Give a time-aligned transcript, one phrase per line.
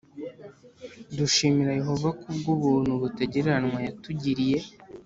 [1.17, 4.59] Dushimira Yehova ku bw’ubuntu butagereranywa yatugiriye